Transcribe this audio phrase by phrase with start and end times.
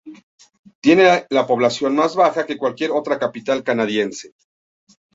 [0.81, 4.33] Tiene la población más baja que cualquier otra capital canadiense.